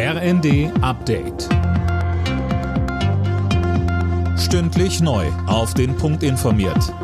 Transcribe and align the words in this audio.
RND 0.00 0.70
Update. 0.80 1.48
Stündlich 4.38 5.00
neu. 5.00 5.26
Auf 5.48 5.74
den 5.74 5.96
Punkt 5.96 6.22
informiert. 6.22 6.94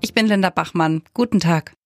Ich 0.00 0.12
bin 0.12 0.26
Linda 0.26 0.50
Bachmann. 0.50 1.02
Guten 1.14 1.38
Tag. 1.38 1.76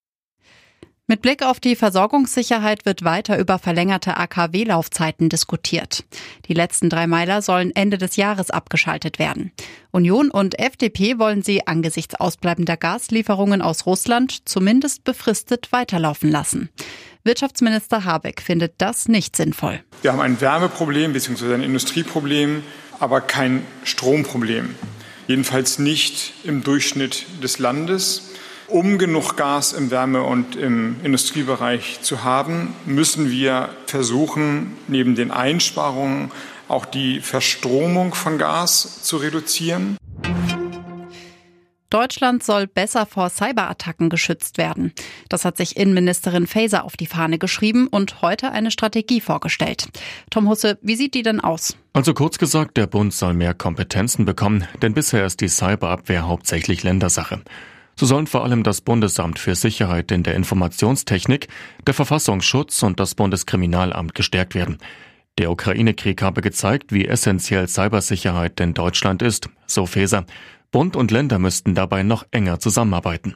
Mit 1.05 1.21
Blick 1.21 1.45
auf 1.45 1.59
die 1.59 1.75
Versorgungssicherheit 1.75 2.85
wird 2.85 3.03
weiter 3.03 3.37
über 3.37 3.59
verlängerte 3.59 4.17
AKW-Laufzeiten 4.17 5.29
diskutiert. 5.29 6.03
Die 6.47 6.53
letzten 6.53 6.89
drei 6.89 7.05
Meiler 7.05 7.43
sollen 7.43 7.75
Ende 7.75 7.99
des 7.99 8.15
Jahres 8.15 8.49
abgeschaltet 8.49 9.19
werden. 9.19 9.51
Union 9.91 10.31
und 10.31 10.57
FDP 10.57 11.19
wollen 11.19 11.43
sie 11.43 11.67
angesichts 11.67 12.15
ausbleibender 12.15 12.77
Gaslieferungen 12.77 13.61
aus 13.61 13.85
Russland 13.85 14.49
zumindest 14.49 15.03
befristet 15.03 15.71
weiterlaufen 15.71 16.31
lassen. 16.31 16.69
Wirtschaftsminister 17.23 18.03
Habeck 18.03 18.41
findet 18.41 18.73
das 18.79 19.07
nicht 19.07 19.35
sinnvoll. 19.35 19.81
Wir 20.01 20.11
haben 20.11 20.21
ein 20.21 20.41
Wärmeproblem 20.41 21.13
bzw. 21.13 21.53
ein 21.53 21.61
Industrieproblem, 21.61 22.63
aber 22.99 23.21
kein 23.21 23.63
Stromproblem. 23.83 24.75
Jedenfalls 25.27 25.77
nicht 25.77 26.33
im 26.43 26.63
Durchschnitt 26.63 27.25
des 27.43 27.59
Landes. 27.59 28.31
Um 28.67 28.97
genug 28.97 29.35
Gas 29.35 29.73
im 29.73 29.91
Wärme- 29.91 30.23
und 30.23 30.55
im 30.55 30.95
Industriebereich 31.03 31.99
zu 32.01 32.23
haben, 32.23 32.73
müssen 32.85 33.29
wir 33.29 33.69
versuchen, 33.85 34.77
neben 34.87 35.13
den 35.15 35.29
Einsparungen 35.29 36.31
auch 36.67 36.85
die 36.85 37.19
Verstromung 37.19 38.15
von 38.15 38.37
Gas 38.37 39.03
zu 39.03 39.17
reduzieren. 39.17 39.97
Deutschland 41.91 42.41
soll 42.41 42.67
besser 42.67 43.05
vor 43.05 43.29
Cyberattacken 43.29 44.09
geschützt 44.09 44.57
werden. 44.57 44.93
Das 45.29 45.43
hat 45.45 45.57
sich 45.57 45.75
Innenministerin 45.75 46.47
Faeser 46.47 46.85
auf 46.85 46.95
die 46.95 47.05
Fahne 47.05 47.37
geschrieben 47.37 47.87
und 47.87 48.21
heute 48.21 48.51
eine 48.51 48.71
Strategie 48.71 49.19
vorgestellt. 49.19 49.89
Tom 50.29 50.49
Husse, 50.49 50.79
wie 50.81 50.95
sieht 50.95 51.13
die 51.13 51.21
denn 51.21 51.41
aus? 51.41 51.75
Also 51.91 52.13
kurz 52.13 52.37
gesagt, 52.37 52.77
der 52.77 52.87
Bund 52.87 53.13
soll 53.13 53.33
mehr 53.33 53.53
Kompetenzen 53.53 54.23
bekommen, 54.23 54.65
denn 54.81 54.93
bisher 54.93 55.25
ist 55.25 55.41
die 55.41 55.49
Cyberabwehr 55.49 56.27
hauptsächlich 56.27 56.81
Ländersache. 56.83 57.41
So 57.97 58.05
sollen 58.05 58.25
vor 58.25 58.45
allem 58.45 58.63
das 58.63 58.79
Bundesamt 58.79 59.37
für 59.37 59.55
Sicherheit 59.55 60.11
in 60.11 60.23
der 60.23 60.35
Informationstechnik, 60.35 61.49
der 61.85 61.93
Verfassungsschutz 61.93 62.81
und 62.83 63.01
das 63.01 63.15
Bundeskriminalamt 63.15 64.15
gestärkt 64.15 64.55
werden. 64.55 64.77
Der 65.37 65.51
Ukraine-Krieg 65.51 66.21
habe 66.21 66.41
gezeigt, 66.41 66.93
wie 66.93 67.05
essentiell 67.05 67.67
Cybersicherheit 67.67 68.59
in 68.61 68.73
Deutschland 68.73 69.21
ist, 69.21 69.49
so 69.67 69.85
Faeser. 69.85 70.25
Bund 70.71 70.95
und 70.95 71.11
Länder 71.11 71.37
müssten 71.37 71.75
dabei 71.75 72.01
noch 72.03 72.25
enger 72.31 72.59
zusammenarbeiten. 72.59 73.35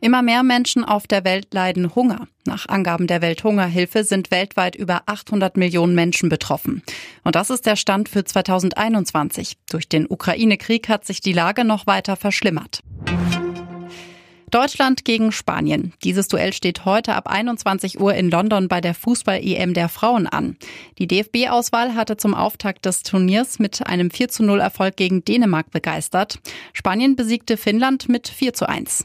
Immer 0.00 0.22
mehr 0.22 0.44
Menschen 0.44 0.84
auf 0.84 1.08
der 1.08 1.24
Welt 1.24 1.52
leiden 1.52 1.96
Hunger. 1.96 2.28
Nach 2.44 2.68
Angaben 2.68 3.08
der 3.08 3.22
Welthungerhilfe 3.22 4.04
sind 4.04 4.30
weltweit 4.30 4.76
über 4.76 5.02
800 5.06 5.56
Millionen 5.56 5.96
Menschen 5.96 6.28
betroffen. 6.28 6.82
Und 7.24 7.34
das 7.34 7.50
ist 7.50 7.66
der 7.66 7.74
Stand 7.74 8.08
für 8.08 8.24
2021. 8.24 9.56
Durch 9.68 9.88
den 9.88 10.06
Ukraine-Krieg 10.08 10.88
hat 10.88 11.04
sich 11.04 11.20
die 11.20 11.32
Lage 11.32 11.64
noch 11.64 11.88
weiter 11.88 12.14
verschlimmert. 12.14 12.82
Deutschland 14.50 15.04
gegen 15.04 15.32
Spanien. 15.32 15.92
Dieses 16.04 16.28
Duell 16.28 16.52
steht 16.52 16.84
heute 16.84 17.14
ab 17.14 17.28
21 17.28 18.00
Uhr 18.00 18.14
in 18.14 18.30
London 18.30 18.68
bei 18.68 18.80
der 18.80 18.94
Fußball-EM 18.94 19.74
der 19.74 19.88
Frauen 19.88 20.26
an. 20.26 20.56
Die 20.98 21.06
DFB-Auswahl 21.06 21.94
hatte 21.94 22.16
zum 22.16 22.34
Auftakt 22.34 22.84
des 22.84 23.02
Turniers 23.02 23.58
mit 23.58 23.86
einem 23.86 24.10
4 24.10 24.28
zu 24.28 24.42
0 24.44 24.60
Erfolg 24.60 24.96
gegen 24.96 25.24
Dänemark 25.24 25.70
begeistert. 25.70 26.38
Spanien 26.72 27.16
besiegte 27.16 27.56
Finnland 27.56 28.08
mit 28.08 28.28
4 28.28 28.54
zu 28.54 28.68
1. 28.68 29.04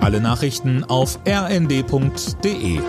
Alle 0.00 0.20
Nachrichten 0.20 0.84
auf 0.84 1.18
rnd.de 1.26 2.80